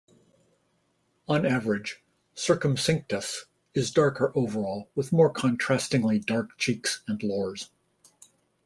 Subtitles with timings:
[1.27, 2.01] On average,
[2.35, 7.69] "circumcinctus" is darker overall with more contrastingly dark cheeks and lores.